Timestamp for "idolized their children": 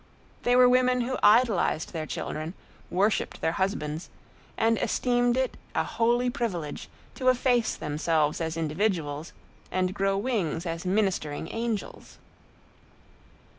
1.21-2.55